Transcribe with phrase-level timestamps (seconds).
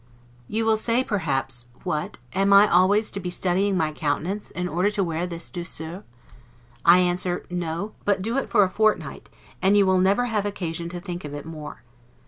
[0.47, 4.89] You will say, perhaps, What, am I always to be studying my countenance, in order
[4.89, 6.03] to wear this 'douceur'?
[6.83, 9.29] I answer, No; do it but for a fortnight,
[9.61, 11.83] and you never will have occasion to think of it more.